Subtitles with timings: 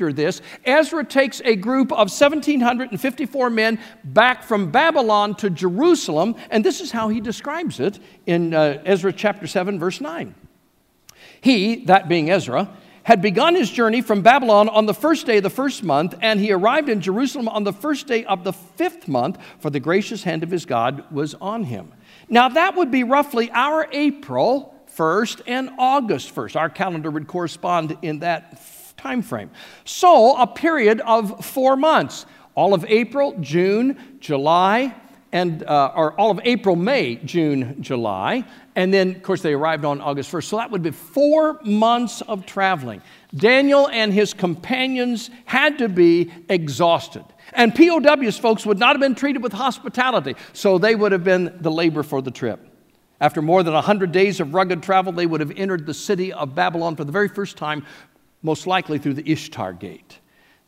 [0.00, 6.64] after this, Ezra takes a group of 1,754 men back from Babylon to Jerusalem, and
[6.64, 10.34] this is how he describes it in uh, Ezra chapter 7, verse 9.
[11.42, 12.70] He, that being Ezra,
[13.02, 16.40] had begun his journey from Babylon on the first day of the first month, and
[16.40, 20.22] he arrived in Jerusalem on the first day of the fifth month, for the gracious
[20.22, 21.92] hand of his God was on him.
[22.30, 26.56] Now, that would be roughly our April 1st and August 1st.
[26.56, 28.58] Our calendar would correspond in that
[29.00, 29.50] time frame.
[29.84, 34.94] So, a period of four months all of April, June, July,
[35.32, 38.44] and uh, or all of April, May, June, July,
[38.74, 40.44] and then of course they arrived on August 1st.
[40.44, 43.02] So that would be 4 months of traveling.
[43.34, 47.24] Daniel and his companions had to be exhausted.
[47.52, 51.56] And POWs folks would not have been treated with hospitality, so they would have been
[51.60, 52.66] the labor for the trip.
[53.20, 56.54] After more than 100 days of rugged travel, they would have entered the city of
[56.54, 57.84] Babylon for the very first time,
[58.42, 60.18] most likely through the Ishtar Gate.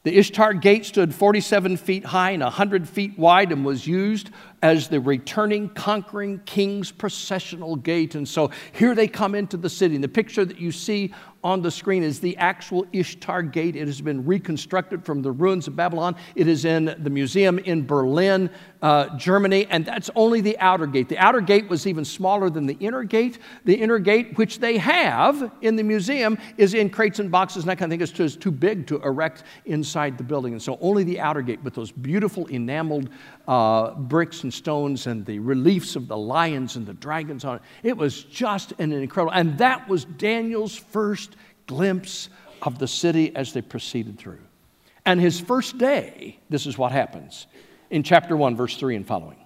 [0.04, 4.30] The Ishtar Gate stood 47 feet high and 100 feet wide and was used
[4.62, 8.14] as the returning, conquering king's processional gate.
[8.14, 9.96] And so here they come into the city.
[9.96, 11.12] And the picture that you see
[11.44, 13.74] on the screen is the actual Ishtar Gate.
[13.74, 16.14] It has been reconstructed from the ruins of Babylon.
[16.36, 18.48] It is in the museum in Berlin,
[18.80, 21.08] uh, Germany, and that's only the outer gate.
[21.08, 23.38] The outer gate was even smaller than the inner gate.
[23.64, 27.70] The inner gate, which they have in the museum, is in crates and boxes, and
[27.70, 30.52] I kind of think it's too, big to erect inside the building.
[30.52, 33.08] And so only the outer gate with those beautiful enameled
[33.48, 37.62] uh, bricks and stones and the reliefs of the lions and the dragons on it.
[37.82, 42.28] It was just an incredible, and that was Daniel's first glimpse
[42.62, 44.38] of the city as they proceeded through.
[45.04, 47.46] And his first day, this is what happens
[47.90, 49.41] in chapter 1, verse 3 and following.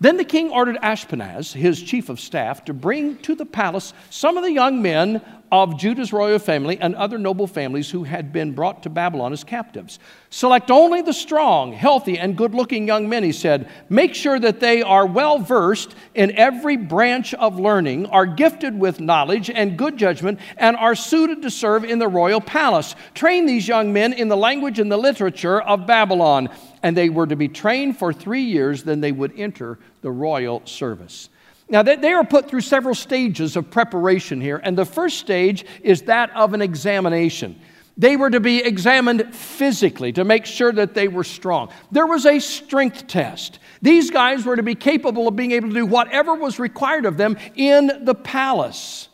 [0.00, 4.36] Then the king ordered Ashpenaz, his chief of staff, to bring to the palace some
[4.36, 8.52] of the young men of Judah's royal family and other noble families who had been
[8.52, 10.00] brought to Babylon as captives.
[10.30, 13.68] Select only the strong, healthy, and good looking young men, he said.
[13.88, 18.98] Make sure that they are well versed in every branch of learning, are gifted with
[18.98, 22.96] knowledge and good judgment, and are suited to serve in the royal palace.
[23.14, 26.48] Train these young men in the language and the literature of Babylon.
[26.84, 30.60] And they were to be trained for three years, then they would enter the royal
[30.66, 31.30] service.
[31.66, 36.02] Now, they are put through several stages of preparation here, and the first stage is
[36.02, 37.58] that of an examination.
[37.96, 41.70] They were to be examined physically to make sure that they were strong.
[41.90, 43.60] There was a strength test.
[43.80, 47.16] These guys were to be capable of being able to do whatever was required of
[47.16, 49.08] them in the palace.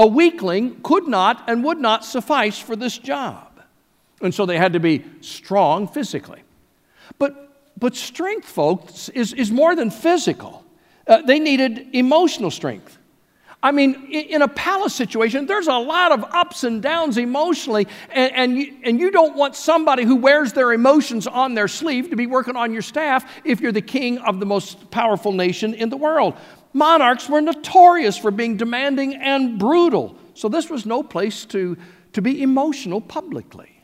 [0.00, 3.62] A weakling could not and would not suffice for this job.
[4.20, 6.42] And so they had to be strong physically.
[7.18, 10.64] But, but strength, folks, is, is more than physical.
[11.06, 12.98] Uh, they needed emotional strength.
[13.60, 18.32] I mean, in a palace situation, there's a lot of ups and downs emotionally, and,
[18.32, 22.16] and, you, and you don't want somebody who wears their emotions on their sleeve to
[22.16, 25.88] be working on your staff if you're the king of the most powerful nation in
[25.88, 26.34] the world.
[26.72, 31.76] Monarchs were notorious for being demanding and brutal, so this was no place to,
[32.12, 33.77] to be emotional publicly.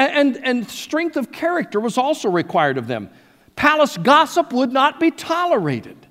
[0.00, 3.10] And, and, strength of character was also required of them.
[3.54, 6.06] Palace gossip would not be tolerated.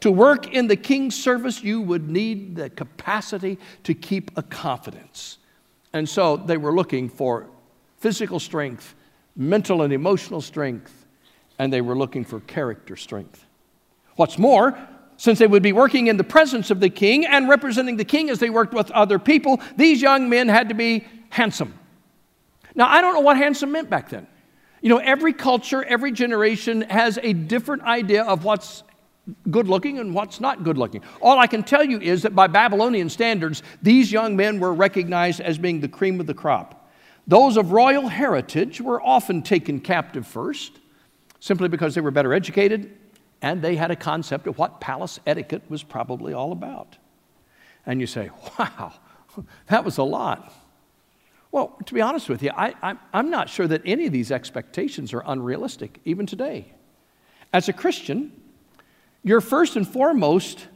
[0.00, 5.36] To work in the king's service, you would need the capacity to keep a confidence.
[5.92, 7.46] And so they were looking for
[7.98, 8.94] physical strength,
[9.36, 11.06] mental and emotional strength,
[11.58, 13.44] and they were looking for character strength.
[14.16, 14.78] What's more,
[15.18, 18.30] since they would be working in the presence of the king and representing the king
[18.30, 21.74] as they worked with other people, these young men had to be handsome.
[22.74, 24.26] Now, I don't know what handsome meant back then.
[24.80, 28.82] You know, every culture, every generation has a different idea of what's
[29.50, 31.02] good looking and what's not good looking.
[31.22, 35.40] All I can tell you is that by Babylonian standards, these young men were recognized
[35.40, 36.90] as being the cream of the crop.
[37.26, 40.78] Those of royal heritage were often taken captive first,
[41.40, 42.98] simply because they were better educated
[43.40, 46.96] and they had a concept of what palace etiquette was probably all about.
[47.86, 48.92] And you say, wow,
[49.66, 50.52] that was a lot.
[51.54, 55.14] Well, to be honest with you, I, am not sure that any of these expectations
[55.14, 56.66] are unrealistic, even today.
[57.52, 58.32] As a Christian,
[59.22, 60.66] your first and foremost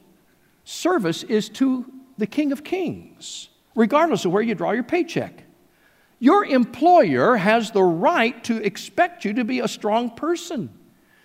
[0.62, 1.84] service is to
[2.16, 5.42] the King of Kings, regardless of where you draw your paycheck.
[6.20, 10.77] Your employer has the right to expect you to be a strong person.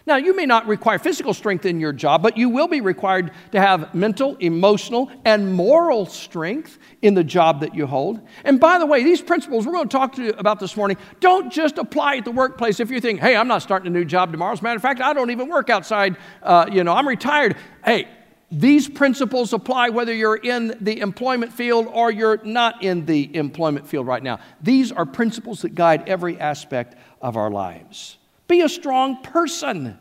[0.05, 3.31] Now, you may not require physical strength in your job, but you will be required
[3.53, 8.19] to have mental, emotional, and moral strength in the job that you hold.
[8.43, 10.97] And by the way, these principles we're going to talk to you about this morning
[11.21, 14.03] don't just apply at the workplace if you think, hey, I'm not starting a new
[14.03, 14.51] job tomorrow.
[14.51, 17.55] As a matter of fact, I don't even work outside, uh, you know, I'm retired.
[17.85, 18.09] Hey,
[18.53, 23.87] These principles apply whether you're in the employment field or you're not in the employment
[23.87, 24.39] field right now.
[24.61, 28.17] These are principles that guide every aspect of our lives.
[28.53, 29.97] Be a strong person.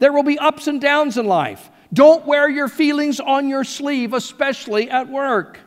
[0.00, 1.70] There will be ups and downs in life.
[1.92, 5.60] Don't wear your feelings on your sleeve, especially at work.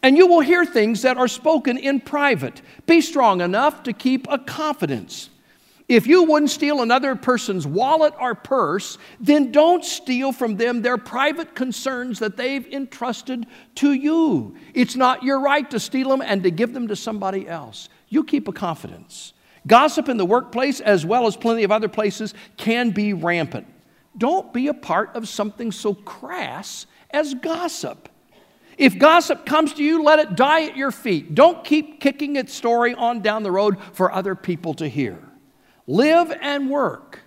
[0.00, 2.62] And you will hear things that are spoken in private.
[2.86, 5.28] Be strong enough to keep a confidence.
[5.88, 10.98] If you wouldn't steal another person's wallet or purse, then don't steal from them their
[10.98, 13.44] private concerns that they've entrusted
[13.74, 14.54] to you.
[14.72, 17.88] It's not your right to steal them and to give them to somebody else.
[18.08, 19.32] You keep a confidence.
[19.68, 23.66] Gossip in the workplace, as well as plenty of other places, can be rampant.
[24.16, 28.08] Don't be a part of something so crass as gossip.
[28.78, 31.34] If gossip comes to you, let it die at your feet.
[31.34, 35.18] Don't keep kicking its story on down the road for other people to hear.
[35.86, 37.20] Live and work.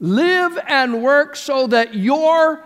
[0.00, 2.64] Live and work so that your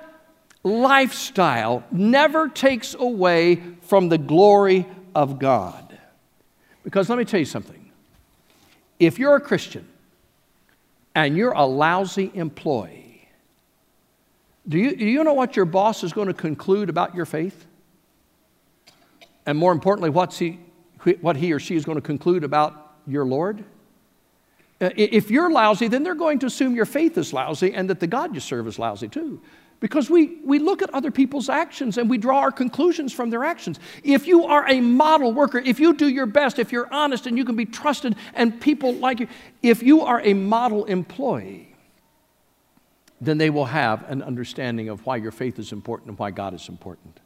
[0.63, 5.99] lifestyle never takes away from the glory of God.
[6.83, 7.80] Because let me tell you something.
[9.01, 9.89] If you're a Christian
[11.15, 13.29] and you're a lousy employee,
[14.69, 17.67] do you, do you know what your boss is going to conclude about your faith?
[19.47, 20.61] And more importantly, what's he,
[21.23, 23.65] what he or she is going to conclude about your Lord?
[24.81, 28.01] Uh, if you're lousy, then they're going to assume your faith is lousy and that
[28.01, 29.41] the God you serve is lousy too.
[29.81, 33.45] Because we, we look at other people's actions and we draw our conclusions from their
[33.45, 33.81] actions.
[34.05, 37.39] If you are a model worker, if you do your best, if you're honest and
[37.39, 39.29] you can be trusted and people like you,
[39.63, 41.75] if you are a model employee,
[43.23, 46.53] then they will have an understanding of why your faith is important and why God
[46.53, 47.21] is important.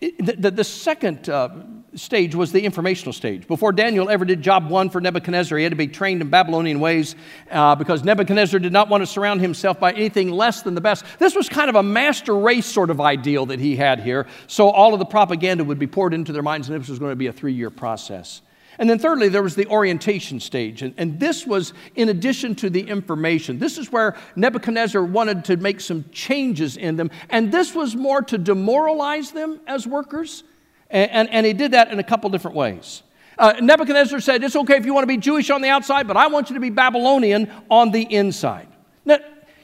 [0.00, 1.48] The, the, the second uh,
[1.94, 3.46] stage was the informational stage.
[3.46, 6.80] Before Daniel ever did job one for Nebuchadnezzar, he had to be trained in Babylonian
[6.80, 7.14] ways
[7.50, 11.04] uh, because Nebuchadnezzar did not want to surround himself by anything less than the best.
[11.18, 14.26] This was kind of a master race sort of ideal that he had here.
[14.46, 17.12] So all of the propaganda would be poured into their minds, and this was going
[17.12, 18.42] to be a three year process.
[18.78, 20.82] And then, thirdly, there was the orientation stage.
[20.82, 23.58] And, and, this was in addition to the information.
[23.58, 27.10] This is where Nebuchadnezzar wanted to make some changes in them.
[27.28, 30.44] And this was more to demoralize them as workers.
[30.90, 33.02] And, and, and he did that in a couple different ways.
[33.36, 36.16] Uh, Nebuchadnezzar said, It's okay if you want to be Jewish on the outside, but
[36.16, 38.68] I want you to be Babylonian on the inside.
[39.04, 39.18] Now,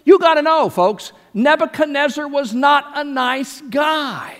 [0.04, 4.38] you got to know, folks, Nebuchadnezzar was not a nice guy.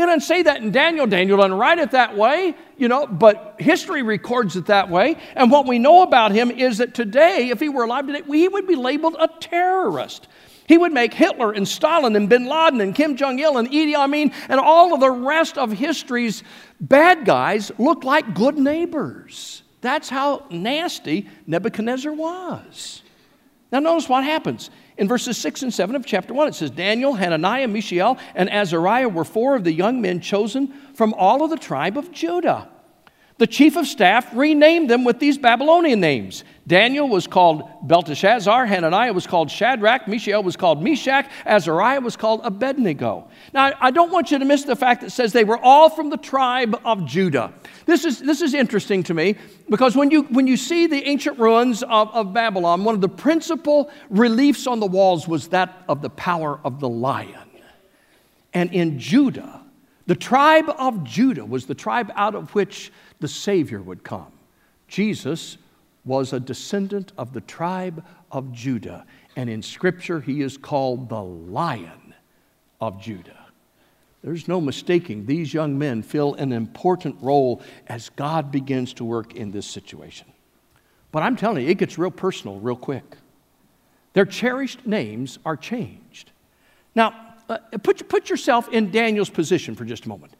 [0.00, 1.06] He doesn't say that in Daniel.
[1.06, 5.16] Daniel doesn't write it that way, you know, but history records it that way.
[5.36, 8.48] And what we know about him is that today, if he were alive today, he
[8.48, 10.26] would be labeled a terrorist.
[10.66, 13.94] He would make Hitler and Stalin and bin Laden and Kim Jong il and Idi
[13.94, 16.44] Amin and all of the rest of history's
[16.80, 19.62] bad guys look like good neighbors.
[19.82, 23.02] That's how nasty Nebuchadnezzar was.
[23.70, 24.70] Now, notice what happens.
[25.00, 29.08] In verses 6 and 7 of chapter 1, it says Daniel, Hananiah, Mishael, and Azariah
[29.08, 32.68] were four of the young men chosen from all of the tribe of Judah.
[33.40, 36.44] The chief of staff renamed them with these Babylonian names.
[36.66, 42.42] Daniel was called Belteshazzar, Hananiah was called Shadrach, Mishael was called Meshach, Azariah was called
[42.44, 43.28] Abednego.
[43.54, 45.88] Now, I don't want you to miss the fact that it says they were all
[45.88, 47.54] from the tribe of Judah.
[47.86, 49.36] This is, this is interesting to me
[49.70, 53.08] because when you, when you see the ancient ruins of, of Babylon, one of the
[53.08, 57.48] principal reliefs on the walls was that of the power of the lion.
[58.52, 59.59] And in Judah,
[60.10, 62.90] the tribe of Judah was the tribe out of which
[63.20, 64.32] the Savior would come.
[64.88, 65.56] Jesus
[66.04, 71.22] was a descendant of the tribe of Judah, and in Scripture, he is called the
[71.22, 72.12] Lion
[72.80, 73.46] of Judah.
[74.24, 79.36] There's no mistaking, these young men fill an important role as God begins to work
[79.36, 80.26] in this situation.
[81.12, 83.16] But I'm telling you, it gets real personal real quick.
[84.14, 86.32] Their cherished names are changed.
[86.96, 90.34] Now, uh, put, put yourself in Daniel's position for just a moment.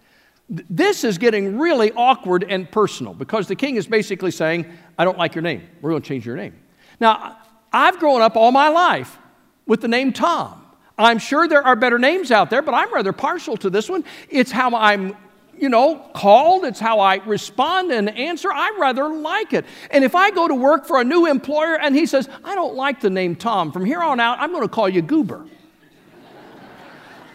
[0.48, 4.66] This is getting really awkward and personal because the king is basically saying,
[4.98, 5.62] I don't like your name.
[5.80, 6.54] We're going to change your name.
[6.98, 7.38] Now,
[7.72, 9.16] I've grown up all my life
[9.66, 10.64] with the name Tom.
[10.98, 14.04] I'm sure there are better names out there, but I'm rather partial to this one.
[14.28, 15.16] It's how I'm
[15.60, 16.64] you know, called.
[16.64, 18.50] It's how I respond and answer.
[18.50, 19.66] I rather like it.
[19.90, 22.74] And if I go to work for a new employer and he says, I don't
[22.74, 25.46] like the name Tom, from here on out, I'm going to call you Goober.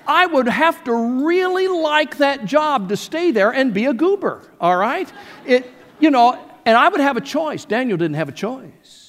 [0.07, 0.93] I would have to
[1.25, 5.11] really like that job to stay there and be a goober, all right?
[5.45, 5.69] It,
[5.99, 7.65] you know, and I would have a choice.
[7.65, 9.05] Daniel didn't have a choice.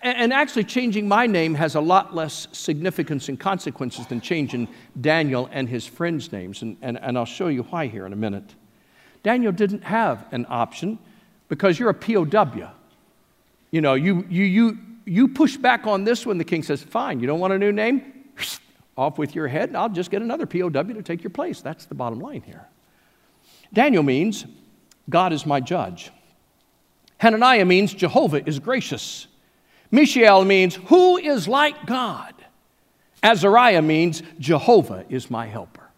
[0.00, 4.68] And actually, changing my name has a lot less significance and consequences than changing
[5.00, 6.62] Daniel and his friends' names.
[6.62, 8.54] And, and, and I'll show you why here in a minute.
[9.24, 11.00] Daniel didn't have an option
[11.48, 12.70] because you're a POW.
[13.72, 17.18] You know, you, you, you, you push back on this one, the king says, Fine,
[17.18, 18.12] you don't want a new name?
[18.98, 21.60] Off with your head, and I'll just get another POW to take your place.
[21.60, 22.66] That's the bottom line here.
[23.72, 24.44] Daniel means
[25.08, 26.10] God is my judge.
[27.18, 29.28] Hananiah means Jehovah is gracious.
[29.90, 32.34] Mishael means who is like God.
[33.22, 35.88] Azariah means Jehovah is my helper.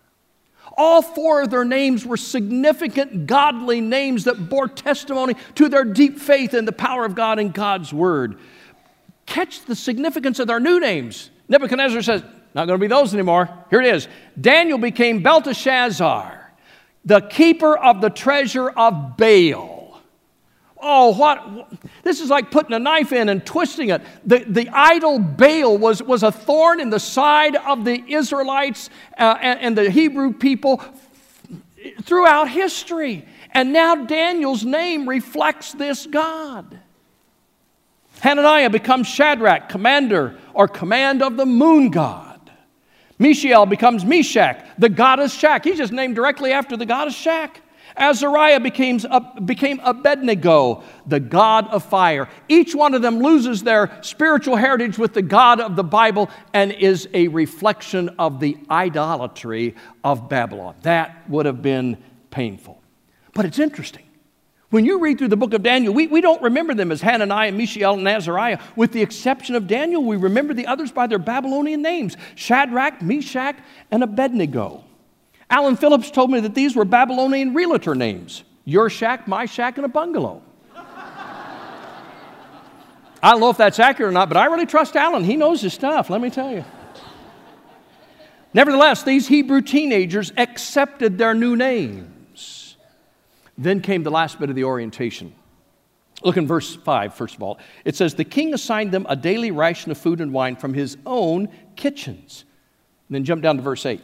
[0.76, 6.18] All four of their names were significant godly names that bore testimony to their deep
[6.18, 8.38] faith in the power of God and God's word.
[9.26, 11.30] Catch the significance of their new names.
[11.48, 12.22] Nebuchadnezzar says,
[12.54, 13.48] Not going to be those anymore.
[13.70, 14.08] Here it is
[14.40, 16.52] Daniel became Belteshazzar,
[17.04, 19.80] the keeper of the treasure of Baal.
[20.82, 21.70] Oh, what?
[22.02, 24.00] This is like putting a knife in and twisting it.
[24.24, 28.88] The, the idol Baal was, was a thorn in the side of the Israelites
[29.18, 30.82] uh, and, and the Hebrew people
[32.02, 33.26] throughout history.
[33.52, 36.78] And now Daniel's name reflects this God.
[38.20, 42.29] Hananiah becomes Shadrach, commander or command of the moon god.
[43.20, 45.62] Mishael becomes Meshach, the goddess Shak.
[45.64, 47.60] He's just named directly after the goddess Shak.
[47.96, 48.98] Azariah became,
[49.44, 52.28] became Abednego, the God of fire.
[52.48, 56.72] Each one of them loses their spiritual heritage with the God of the Bible and
[56.72, 60.76] is a reflection of the idolatry of Babylon.
[60.82, 61.98] That would have been
[62.30, 62.80] painful.
[63.34, 64.04] But it's interesting.
[64.70, 67.50] When you read through the book of Daniel, we, we don't remember them as Hananiah,
[67.50, 68.60] Mishael, and Azariah.
[68.76, 73.56] With the exception of Daniel, we remember the others by their Babylonian names Shadrach, Meshach,
[73.90, 74.84] and Abednego.
[75.50, 79.84] Alan Phillips told me that these were Babylonian realtor names your shack, my shack, and
[79.84, 80.40] a bungalow.
[80.76, 81.32] I
[83.22, 85.24] don't know if that's accurate or not, but I really trust Alan.
[85.24, 86.64] He knows his stuff, let me tell you.
[88.54, 92.19] Nevertheless, these Hebrew teenagers accepted their new names.
[93.60, 95.34] Then came the last bit of the orientation.
[96.22, 97.58] Look in verse 5, first of all.
[97.84, 100.96] It says, The king assigned them a daily ration of food and wine from his
[101.04, 102.44] own kitchens.
[103.08, 104.00] And then jump down to verse 8.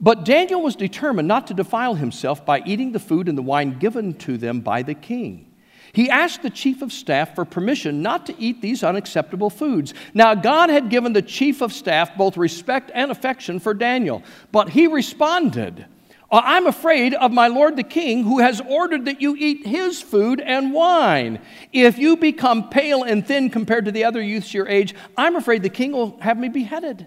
[0.00, 3.78] But Daniel was determined not to defile himself by eating the food and the wine
[3.78, 5.48] given to them by the king.
[5.92, 9.94] He asked the chief of staff for permission not to eat these unacceptable foods.
[10.14, 14.70] Now, God had given the chief of staff both respect and affection for Daniel, but
[14.70, 15.86] he responded,
[16.32, 20.00] Uh, I'm afraid of my lord the king, who has ordered that you eat his
[20.00, 21.38] food and wine.
[21.74, 25.62] If you become pale and thin compared to the other youths your age, I'm afraid
[25.62, 27.06] the king will have me beheaded.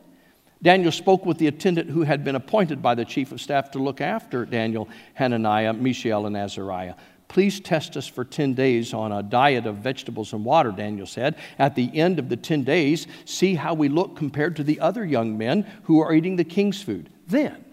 [0.62, 3.80] Daniel spoke with the attendant who had been appointed by the chief of staff to
[3.80, 6.94] look after Daniel, Hananiah, Mishael, and Azariah.
[7.28, 11.36] Please test us for 10 days on a diet of vegetables and water, Daniel said.
[11.58, 15.04] At the end of the 10 days, see how we look compared to the other
[15.04, 17.10] young men who are eating the king's food.
[17.28, 17.65] Then,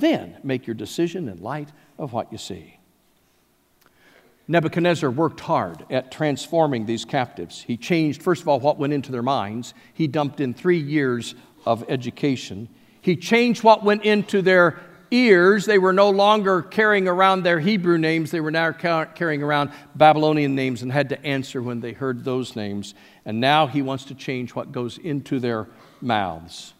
[0.00, 2.78] then make your decision in light of what you see.
[4.48, 7.62] Nebuchadnezzar worked hard at transforming these captives.
[7.62, 9.74] He changed, first of all, what went into their minds.
[9.94, 12.68] He dumped in three years of education.
[13.00, 14.80] He changed what went into their
[15.12, 15.66] ears.
[15.66, 20.54] They were no longer carrying around their Hebrew names, they were now carrying around Babylonian
[20.54, 22.94] names and had to answer when they heard those names.
[23.24, 25.68] And now he wants to change what goes into their
[26.00, 26.74] mouths.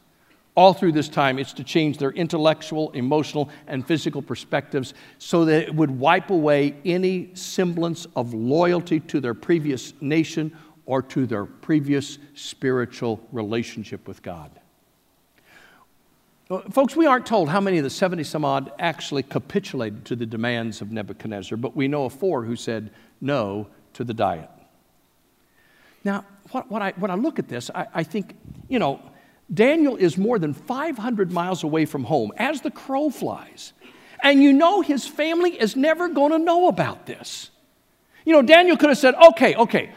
[0.57, 5.63] All through this time, it's to change their intellectual, emotional, and physical perspectives so that
[5.63, 11.45] it would wipe away any semblance of loyalty to their previous nation or to their
[11.45, 14.51] previous spiritual relationship with God.
[16.51, 20.17] Uh, folks, we aren't told how many of the 70 some odd actually capitulated to
[20.17, 22.91] the demands of Nebuchadnezzar, but we know of four who said
[23.21, 24.51] no to the diet.
[26.03, 28.37] Now, what, what I, when I look at this, I, I think,
[28.69, 29.01] you know,
[29.53, 33.73] Daniel is more than 500 miles away from home as the crow flies.
[34.23, 37.51] And you know his family is never going to know about this.
[38.25, 39.91] You know, Daniel could have said, okay, okay,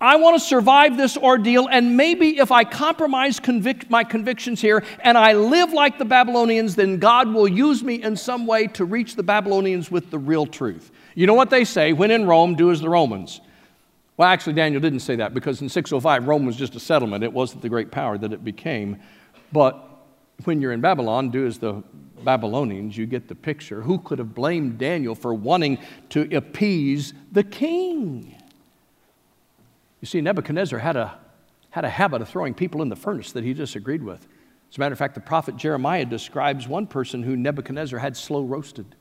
[0.00, 4.84] I want to survive this ordeal, and maybe if I compromise convic- my convictions here
[5.00, 8.84] and I live like the Babylonians, then God will use me in some way to
[8.84, 10.92] reach the Babylonians with the real truth.
[11.16, 13.40] You know what they say when in Rome, do as the Romans.
[14.18, 17.22] Well, actually, Daniel didn't say that because in 605, Rome was just a settlement.
[17.22, 19.00] It wasn't the great power that it became.
[19.52, 19.82] But
[20.44, 21.84] when you're in Babylon, do as the
[22.24, 23.80] Babylonians, you get the picture.
[23.80, 25.78] Who could have blamed Daniel for wanting
[26.10, 28.34] to appease the king?
[30.00, 31.16] You see, Nebuchadnezzar had a,
[31.70, 34.26] had a habit of throwing people in the furnace that he disagreed with.
[34.68, 38.42] As a matter of fact, the prophet Jeremiah describes one person who Nebuchadnezzar had slow
[38.42, 38.96] roasted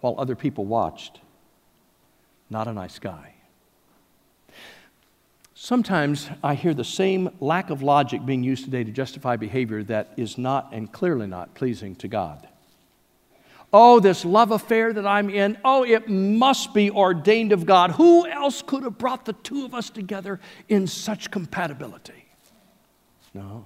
[0.00, 1.20] while other people watched.
[2.50, 3.33] Not a nice guy.
[5.64, 10.12] Sometimes I hear the same lack of logic being used today to justify behavior that
[10.18, 12.46] is not and clearly not pleasing to God.
[13.72, 17.92] Oh, this love affair that I'm in, oh, it must be ordained of God.
[17.92, 22.26] Who else could have brought the two of us together in such compatibility?
[23.32, 23.64] No.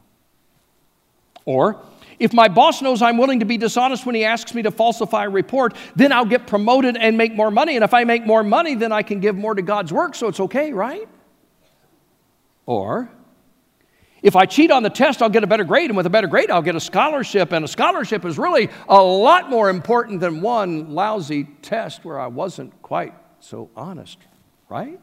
[1.45, 1.83] Or,
[2.21, 5.25] if my boss knows I'm willing to be dishonest when he asks me to falsify
[5.25, 7.75] a report, then I'll get promoted and make more money.
[7.75, 10.29] And if I make more money, then I can give more to God's work, so
[10.29, 11.09] it's okay, right?
[12.69, 13.11] Or,
[14.23, 16.27] if I cheat on the test, I'll get a better grade, and with a better
[16.27, 17.51] grade, I'll get a scholarship.
[17.51, 22.27] And a scholarship is really a lot more important than one lousy test where I
[22.27, 24.19] wasn't quite so honest,
[24.69, 25.01] right?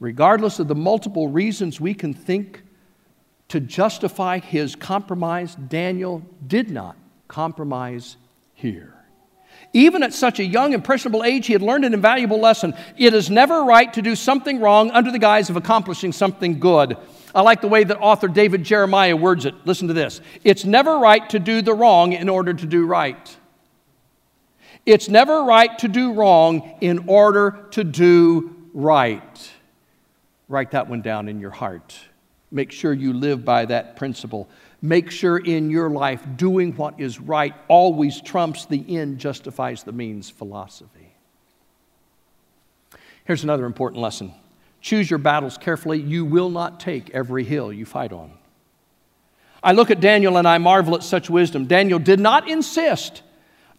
[0.00, 2.64] Regardless of the multiple reasons we can think
[3.50, 6.96] to justify his compromise, Daniel did not
[7.28, 8.16] compromise
[8.52, 8.97] here.
[9.72, 12.74] Even at such a young, impressionable age, he had learned an invaluable lesson.
[12.96, 16.96] It is never right to do something wrong under the guise of accomplishing something good.
[17.34, 19.54] I like the way that author David Jeremiah words it.
[19.66, 23.36] Listen to this It's never right to do the wrong in order to do right.
[24.86, 29.52] It's never right to do wrong in order to do right.
[30.48, 31.98] Write that one down in your heart.
[32.50, 34.48] Make sure you live by that principle.
[34.80, 39.92] Make sure in your life doing what is right always trumps the end justifies the
[39.92, 41.14] means philosophy.
[43.24, 44.32] Here's another important lesson
[44.80, 46.00] choose your battles carefully.
[46.00, 48.32] You will not take every hill you fight on.
[49.62, 51.66] I look at Daniel and I marvel at such wisdom.
[51.66, 53.22] Daniel did not insist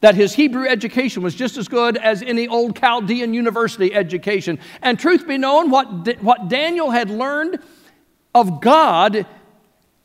[0.02, 4.60] that his Hebrew education was just as good as any old Chaldean university education.
[4.82, 7.60] And truth be known, what, what Daniel had learned
[8.36, 9.26] of God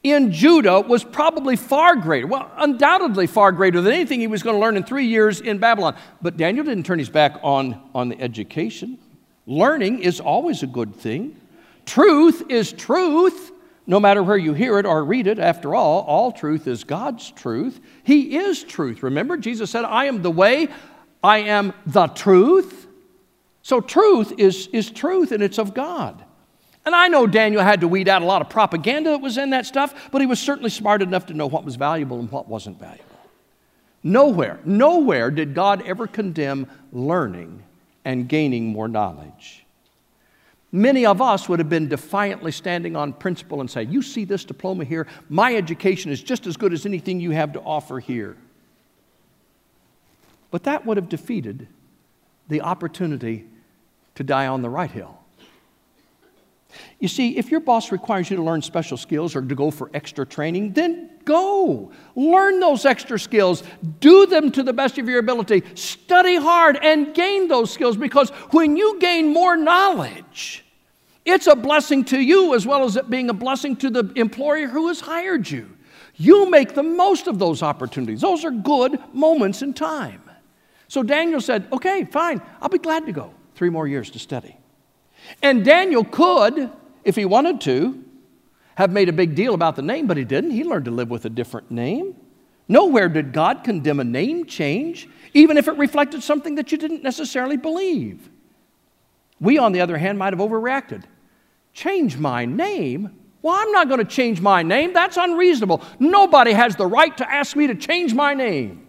[0.05, 2.27] in Judah was probably far greater.
[2.27, 5.59] Well, undoubtedly far greater than anything he was going to learn in three years in
[5.59, 5.97] Babylon.
[6.21, 8.99] But Daniel didn't turn his back on, on the education.
[9.47, 11.41] Learning is always a good thing.
[11.87, 13.51] Truth is truth,
[13.87, 15.39] no matter where you hear it or read it.
[15.39, 17.81] After all, all truth is God's truth.
[18.05, 19.03] He is truth.
[19.03, 20.69] Remember, Jesus said, I am the way,
[21.23, 22.87] I am the truth.
[23.63, 26.23] So, truth is, is truth, and it's of God.
[26.87, 29.51] And I know Daniel had to weed out a lot of propaganda that was in
[29.51, 32.47] that stuff, but he was certainly smart enough to know what was valuable and what
[32.47, 33.05] wasn't valuable.
[34.03, 37.63] Nowhere, nowhere did God ever condemn learning
[38.05, 39.65] and gaining more knowledge.
[40.71, 44.45] Many of us would have been defiantly standing on principle and say, You see this
[44.45, 45.07] diploma here?
[45.29, 48.37] My education is just as good as anything you have to offer here.
[50.51, 51.69] But that would have defeated
[52.49, 53.47] the opportunity
[54.17, 55.24] to die on the right hill.
[56.99, 59.91] You see, if your boss requires you to learn special skills or to go for
[59.95, 61.91] extra training, then go.
[62.15, 63.63] Learn those extra skills.
[64.01, 65.63] Do them to the best of your ability.
[65.75, 70.65] Study hard and gain those skills because when you gain more knowledge,
[71.25, 74.69] it's a blessing to you as well as it being a blessing to the employer
[74.69, 75.71] who has hired you.
[76.17, 78.21] You make the most of those opportunities.
[78.21, 80.23] Those are good moments in time.
[80.89, 83.35] So Daniel said, Okay, fine, I'll be glad to go.
[83.55, 84.57] Three more years to study.
[85.43, 86.71] And Daniel could,
[87.05, 88.03] if he wanted to,
[88.77, 90.51] have made a big deal about the name, but he didn't.
[90.51, 92.17] He learned to live with a different name.
[92.67, 97.03] Nowhere did God condemn a name change, even if it reflected something that you didn't
[97.03, 98.31] necessarily believe.
[99.41, 101.05] We, on the other hand, might have overreacted.
[101.73, 103.15] Change my name?
[103.43, 104.95] Well, I'm not going to change my name.
[104.95, 105.83] That's unreasonable.
[105.99, 108.87] Nobody has the right to ask me to change my name.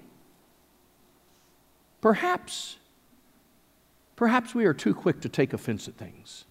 [2.00, 2.78] Perhaps
[4.16, 6.46] Perhaps we are too quick to take offense at things.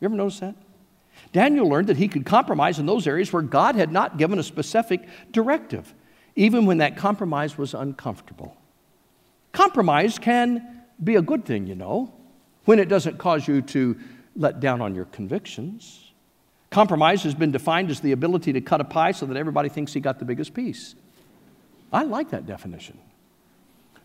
[0.00, 0.54] You ever notice that?
[1.32, 4.42] Daniel learned that he could compromise in those areas where God had not given a
[4.42, 5.94] specific directive,
[6.36, 8.56] even when that compromise was uncomfortable.
[9.52, 12.14] Compromise can be a good thing, you know,
[12.64, 13.98] when it doesn't cause you to
[14.36, 16.12] let down on your convictions.
[16.70, 19.92] Compromise has been defined as the ability to cut a pie so that everybody thinks
[19.92, 20.94] he got the biggest piece.
[21.92, 22.98] I like that definition.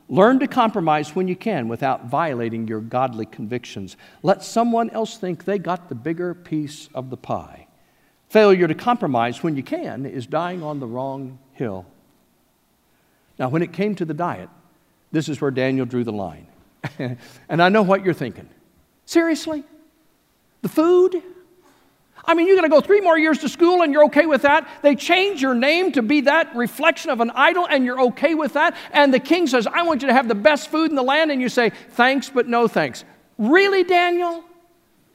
[0.07, 3.97] Learn to compromise when you can without violating your godly convictions.
[4.21, 7.67] Let someone else think they got the bigger piece of the pie.
[8.29, 11.85] Failure to compromise when you can is dying on the wrong hill.
[13.39, 14.49] Now, when it came to the diet,
[15.11, 16.47] this is where Daniel drew the line.
[17.49, 18.47] and I know what you're thinking.
[19.05, 19.63] Seriously?
[20.61, 21.21] The food?
[22.27, 24.41] I mean, you're going to go three more years to school and you're okay with
[24.43, 24.67] that.
[24.81, 28.53] They change your name to be that reflection of an idol and you're okay with
[28.53, 28.75] that.
[28.91, 31.31] And the king says, I want you to have the best food in the land.
[31.31, 33.03] And you say, thanks, but no thanks.
[33.37, 34.43] Really, Daniel?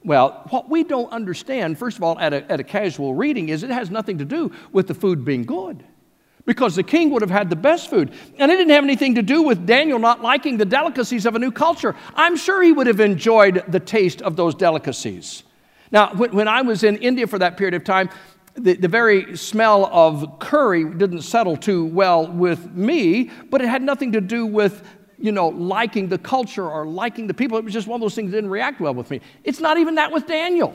[0.04, 3.62] Well, what we don't understand, first of all, at a, at a casual reading, is
[3.62, 5.84] it has nothing to do with the food being good.
[6.46, 8.12] Because the king would have had the best food.
[8.38, 11.38] And it didn't have anything to do with Daniel not liking the delicacies of a
[11.38, 11.94] new culture.
[12.14, 15.42] I'm sure he would have enjoyed the taste of those delicacies.
[15.92, 18.10] Now, when, I was in India for that period of time,
[18.54, 23.82] the, the, very smell of curry didn't settle too well with me, but it had
[23.82, 24.84] nothing to do with,
[25.18, 27.58] you know, liking the culture or liking the people.
[27.58, 29.20] It was just one of those things that didn't react well with me.
[29.44, 30.74] It's not even that with Daniel.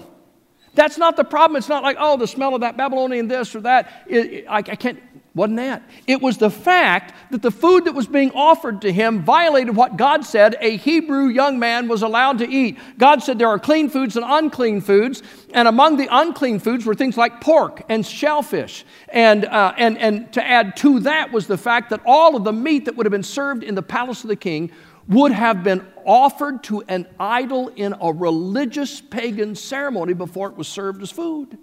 [0.73, 1.57] That's not the problem.
[1.57, 4.03] It's not like, oh, the smell of that Babylonian this or that.
[4.07, 5.01] It, it, I, I can't.
[5.35, 5.83] Wasn't that?
[6.07, 9.97] It was the fact that the food that was being offered to him violated what
[9.97, 12.79] God said a Hebrew young man was allowed to eat.
[12.97, 16.95] God said there are clean foods and unclean foods, and among the unclean foods were
[16.95, 18.85] things like pork and shellfish.
[19.09, 22.53] And, uh, and, and to add to that was the fact that all of the
[22.53, 24.71] meat that would have been served in the palace of the king
[25.09, 30.69] would have been offered to an idol in a religious pagan ceremony before it was
[30.69, 31.57] served as food.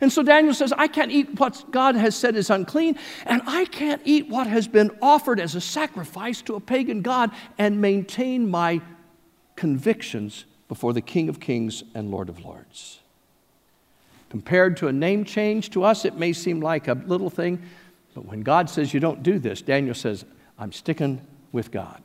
[0.00, 3.66] And so Daniel says, I can't eat what God has said is unclean, and I
[3.66, 8.50] can't eat what has been offered as a sacrifice to a pagan God and maintain
[8.50, 8.80] my
[9.56, 13.00] convictions before the King of Kings and Lord of Lords.
[14.30, 17.60] Compared to a name change to us, it may seem like a little thing,
[18.14, 20.24] but when God says you don't do this, Daniel says,
[20.58, 21.20] I'm sticking
[21.52, 22.02] with God.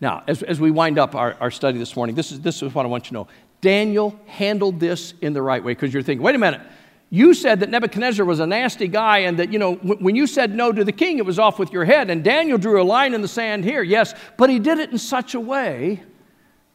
[0.00, 2.74] Now, as, as we wind up our, our study this morning, this is, this is
[2.74, 3.28] what I want you to know.
[3.60, 6.62] Daniel handled this in the right way because you're thinking, wait a minute,
[7.10, 10.54] you said that Nebuchadnezzar was a nasty guy and that, you know, when you said
[10.54, 12.08] no to the king, it was off with your head.
[12.08, 14.98] And Daniel drew a line in the sand here, yes, but he did it in
[14.98, 16.02] such a way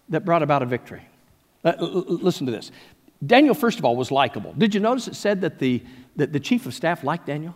[0.09, 1.07] that brought about a victory.
[1.63, 2.71] Uh, listen to this.
[3.25, 4.53] Daniel, first of all, was likable.
[4.57, 5.81] Did you notice it said that the,
[6.17, 7.55] that the chief of staff liked Daniel?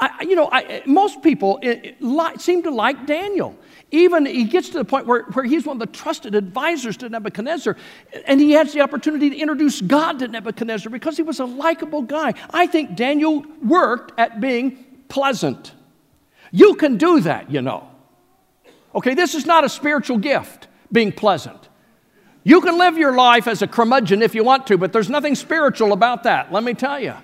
[0.00, 3.58] I, you know, I, most people eh, eh, it, it, seem to like Daniel.
[3.90, 7.08] Even he gets to the point where, where he's one of the trusted advisors to
[7.08, 7.76] Nebuchadnezzar,
[8.26, 12.02] and he has the opportunity to introduce God to Nebuchadnezzar because he was a likable
[12.02, 12.34] guy.
[12.50, 15.72] I think Daniel worked at being pleasant.
[16.52, 17.88] You can do that, you know.
[18.94, 21.68] Okay, this is not a spiritual gift, being pleasant.
[22.44, 25.34] You can live your life as a curmudgeon if you want to, but there's nothing
[25.34, 27.14] spiritual about that, let me tell you.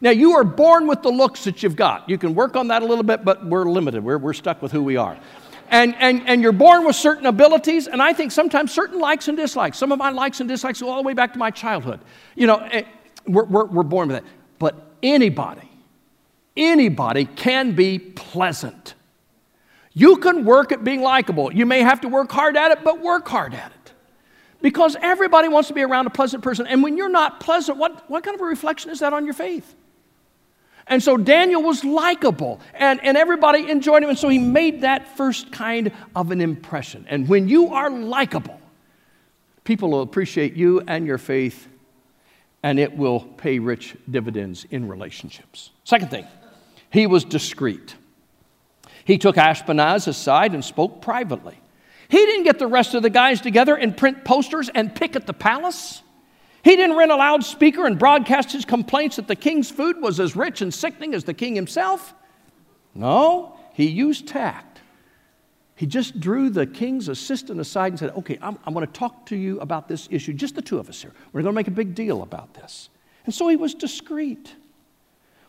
[0.00, 2.08] Now, you are born with the looks that you've got.
[2.08, 4.02] You can work on that a little bit, but we're limited.
[4.02, 5.18] We're, we're stuck with who we are
[5.70, 9.36] and, and, and you're born with certain abilities, and I think sometimes certain likes and
[9.36, 9.78] dislikes.
[9.78, 12.00] Some of my likes and dislikes go all the way back to my childhood.
[12.34, 12.82] You know, eh,
[13.26, 14.30] we're, we're, we're born with that.
[14.58, 15.70] But anybody,
[16.56, 18.94] anybody can be pleasant.
[19.92, 21.52] You can work at being likable.
[21.52, 23.92] You may have to work hard at it, but work hard at it.
[24.60, 26.66] Because everybody wants to be around a pleasant person.
[26.66, 29.34] And when you're not pleasant, what, what kind of a reflection is that on your
[29.34, 29.74] faith?
[30.86, 34.08] And so Daniel was likable, and, and everybody enjoyed him.
[34.08, 37.06] And so he made that first kind of an impression.
[37.08, 38.60] And when you are likable,
[39.64, 41.68] people will appreciate you and your faith,
[42.62, 45.70] and it will pay rich dividends in relationships.
[45.84, 46.26] Second thing,
[46.90, 47.94] he was discreet.
[49.04, 51.58] He took Ashpenaz aside and spoke privately.
[52.08, 55.26] He didn't get the rest of the guys together and print posters and pick at
[55.26, 56.02] the palace.
[56.62, 60.36] He didn't rent a loudspeaker and broadcast his complaints that the king's food was as
[60.36, 62.14] rich and sickening as the king himself.
[62.94, 64.80] No, he used tact.
[65.74, 69.24] He just drew the king's assistant aside and said, Okay, I'm, I'm going to talk
[69.26, 71.12] to you about this issue, just the two of us here.
[71.32, 72.90] We're going to make a big deal about this.
[73.24, 74.54] And so he was discreet.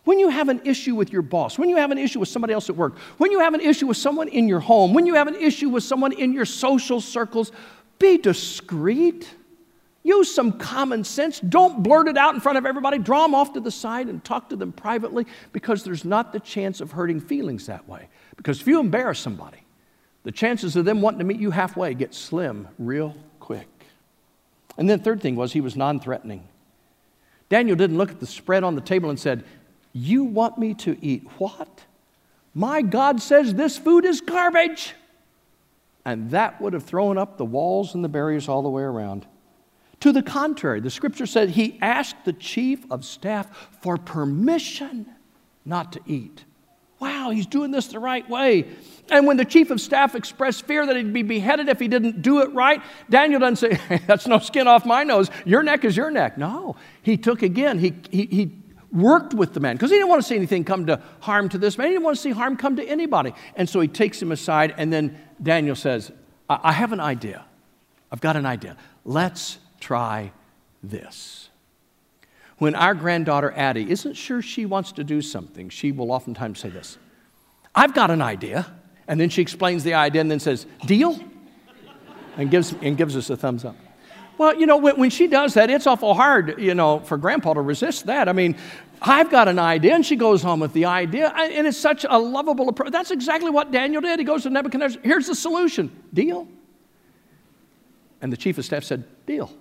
[0.04, 2.54] When you have an issue with your boss, when you have an issue with somebody
[2.54, 5.16] else at work, when you have an issue with someone in your home, when you
[5.16, 7.52] have an issue with someone in your social circles,
[8.00, 9.30] be discreet.
[10.04, 11.40] Use some common sense.
[11.40, 12.98] Don't blurt it out in front of everybody.
[12.98, 16.40] Draw them off to the side and talk to them privately because there's not the
[16.40, 18.10] chance of hurting feelings that way.
[18.36, 19.64] Because if you embarrass somebody,
[20.24, 23.68] the chances of them wanting to meet you halfway get slim real quick.
[24.78, 26.48] And then, third thing was he was non threatening.
[27.50, 29.44] Daniel didn't look at the spread on the table and said,
[29.94, 31.84] You want me to eat what?
[32.54, 34.94] My God says this food is garbage.
[36.04, 39.28] And that would have thrown up the walls and the barriers all the way around.
[40.02, 45.06] To the contrary, the scripture said he asked the chief of staff for permission
[45.64, 46.44] not to eat.
[47.00, 48.66] Wow, he's doing this the right way.
[49.10, 52.22] And when the chief of staff expressed fear that he'd be beheaded if he didn't
[52.22, 55.30] do it right, Daniel doesn't say, hey, That's no skin off my nose.
[55.46, 56.38] Your neck is your neck.
[56.38, 58.52] No, he took again, he, he, he
[58.92, 61.58] worked with the man because he didn't want to see anything come to harm to
[61.58, 61.88] this man.
[61.88, 63.34] He didn't want to see harm come to anybody.
[63.56, 66.12] And so he takes him aside, and then Daniel says,
[66.50, 67.46] I, I have an idea.
[68.12, 68.78] I've got an idea.
[69.06, 70.32] Let's try
[70.82, 71.50] this.
[72.58, 76.70] When our granddaughter Addie isn't sure she wants to do something, she will oftentimes say
[76.70, 76.98] this
[77.76, 78.68] I've got an idea.
[79.08, 81.20] And then she explains the idea and then says, Deal?
[82.38, 83.76] And gives, and gives us a thumbs up.
[84.38, 87.54] Well, you know, when, when she does that, it's awful hard, you know, for grandpa
[87.54, 88.30] to resist that.
[88.30, 88.56] I mean,
[89.02, 92.18] I've got an idea, and she goes home with the idea, and it's such a
[92.18, 92.92] lovable approach.
[92.92, 94.20] That's exactly what Daniel did.
[94.20, 96.48] He goes to Nebuchadnezzar, here's the solution deal.
[98.22, 99.52] And the chief of staff said, Deal.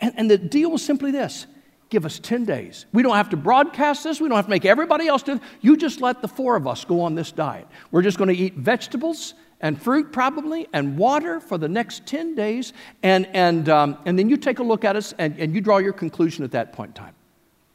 [0.00, 1.46] And, and the deal was simply this.
[1.90, 2.86] Give us 10 days.
[2.92, 5.42] We don't have to broadcast this, we don't have to make everybody else do it.
[5.60, 7.66] You just let the four of us go on this diet.
[7.90, 12.34] We're just going to eat vegetables and fruit probably and water for the next 10
[12.34, 12.72] days.
[13.02, 15.78] And, and, um, and then you take a look at us and, and you draw
[15.78, 17.14] your conclusion at that point in time.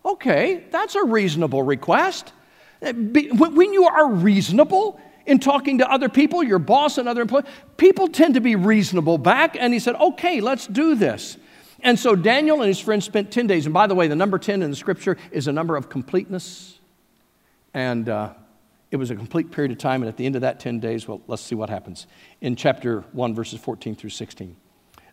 [0.06, 2.32] Okay that's a reasonable request.
[2.82, 7.48] Uh, when you are reasonable in talking to other people your boss and other employees
[7.78, 9.58] people tend to be reasonable back.
[9.60, 11.38] And he said okay let's do this
[11.86, 14.38] and so daniel and his friends spent 10 days and by the way the number
[14.38, 16.80] 10 in the scripture is a number of completeness
[17.74, 18.34] and uh,
[18.95, 21.08] it was a complete period of time, and at the end of that 10 days,
[21.08, 22.08] well, let's see what happens.
[22.39, 24.56] In chapter 1, verses 14 through 16.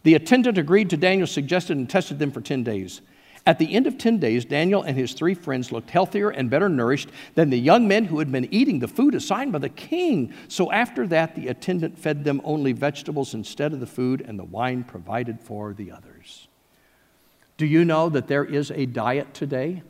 [0.04, 3.00] The attendant agreed to Daniel's suggestion and tested them for 10 days.
[3.44, 6.68] At the end of 10 days, Daniel and his three friends looked healthier and better
[6.68, 10.32] nourished than the young men who had been eating the food assigned by the king.
[10.46, 14.44] So after that, the attendant fed them only vegetables instead of the food and the
[14.44, 16.11] wine provided for the others.
[17.56, 19.82] Do you know that there is a diet today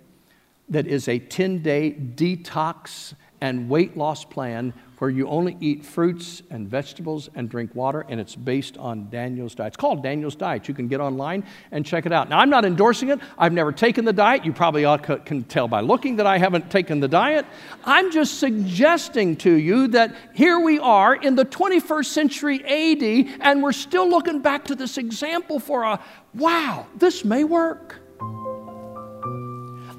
[0.68, 4.72] that is a 10 day detox and weight loss plan
[5.02, 9.52] where you only eat fruits and vegetables and drink water, and it's based on Daniel's
[9.52, 9.72] diet.
[9.72, 10.68] It's called Daniel's Diet.
[10.68, 12.28] You can get online and check it out.
[12.28, 13.18] Now, I'm not endorsing it.
[13.36, 14.44] I've never taken the diet.
[14.44, 14.84] You probably
[15.24, 17.46] can tell by looking that I haven't taken the diet.
[17.84, 23.60] I'm just suggesting to you that here we are in the 21st century AD, and
[23.60, 25.98] we're still looking back to this example for a
[26.32, 27.98] wow, this may work.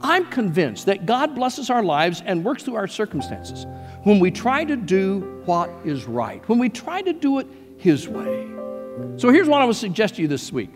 [0.04, 3.66] I'm convinced that God blesses our lives and works through our circumstances
[4.04, 8.08] when we try to do what is right, when we try to do it His
[8.10, 8.50] way.
[9.18, 10.70] So here's what I would suggest to you this week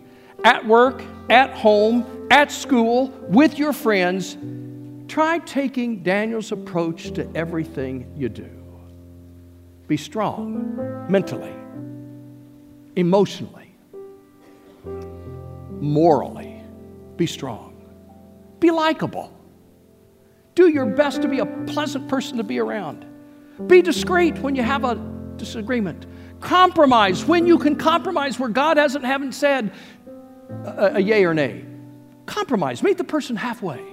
[0.46, 4.38] at work, at home, at school, with your friends,
[5.08, 8.50] try taking Daniel's approach to everything you do.
[9.88, 11.54] Be strong mentally,
[12.96, 13.76] emotionally,
[15.82, 16.62] morally.
[17.16, 17.67] Be strong.
[18.60, 19.34] Be likable.
[20.56, 23.06] Do your best to be a pleasant person to be around.
[23.67, 24.96] Be discreet when you have a
[25.38, 26.06] disagreement.
[26.39, 29.72] Compromise when you can compromise where God hasn't haven't said
[30.65, 31.65] a, a yay or nay.
[32.26, 32.84] Compromise.
[32.84, 33.84] Meet the person halfway.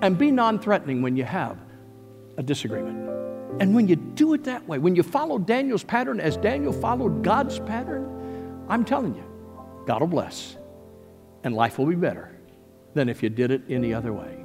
[0.00, 1.58] And be non threatening when you have
[2.36, 3.10] a disagreement.
[3.60, 7.22] And when you do it that way, when you follow Daniel's pattern as Daniel followed
[7.22, 9.24] God's pattern, I'm telling you,
[9.86, 10.56] God will bless
[11.44, 12.33] and life will be better
[12.94, 14.43] than if you did it any other way.